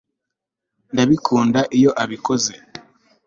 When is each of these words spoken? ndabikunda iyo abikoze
ndabikunda 0.93 1.59
iyo 1.77 1.91
abikoze 2.03 2.53